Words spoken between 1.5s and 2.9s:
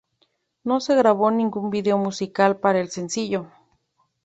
vídeo musical para el